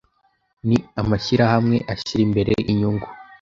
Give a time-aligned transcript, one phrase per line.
[0.67, 3.07] ni amashirahamwe ashira imbere inyungu